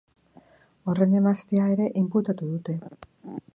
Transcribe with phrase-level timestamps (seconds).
[0.93, 2.79] Horren emaztea ere inputatu dute.